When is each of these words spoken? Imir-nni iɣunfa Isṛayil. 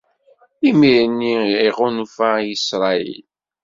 Imir-nni 0.69 1.35
iɣunfa 1.67 2.29
Isṛayil. 2.53 3.25